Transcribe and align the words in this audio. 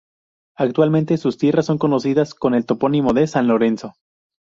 Actualmente 0.57 1.15
sus 1.19 1.37
tierras 1.37 1.67
son 1.67 1.77
conocidas 1.77 2.33
con 2.33 2.55
el 2.55 2.65
topónimo 2.65 3.13
de 3.13 3.27
"San 3.27 3.45
Lorenzo". 3.47 3.93